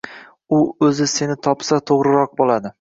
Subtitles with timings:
[0.59, 2.69] u o‘zi seni topsa to‘g‘riroq bo‘ladi.